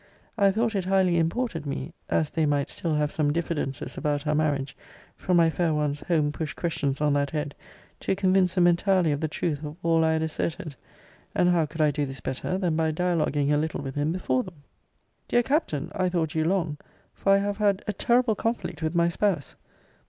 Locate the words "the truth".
9.21-9.63